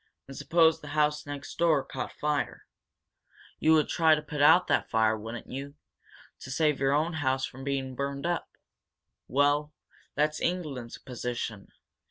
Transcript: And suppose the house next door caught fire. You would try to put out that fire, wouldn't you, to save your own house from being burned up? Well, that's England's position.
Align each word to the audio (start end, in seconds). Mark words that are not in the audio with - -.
And 0.27 0.35
suppose 0.35 0.81
the 0.81 0.87
house 0.97 1.27
next 1.27 1.59
door 1.59 1.83
caught 1.85 2.11
fire. 2.13 2.65
You 3.59 3.73
would 3.75 3.87
try 3.87 4.15
to 4.15 4.21
put 4.23 4.41
out 4.41 4.65
that 4.65 4.89
fire, 4.89 5.15
wouldn't 5.15 5.51
you, 5.51 5.75
to 6.39 6.49
save 6.49 6.79
your 6.79 6.93
own 6.93 7.13
house 7.13 7.45
from 7.45 7.63
being 7.63 7.93
burned 7.93 8.25
up? 8.25 8.49
Well, 9.27 9.75
that's 10.15 10.41
England's 10.41 10.97
position. 10.97 11.67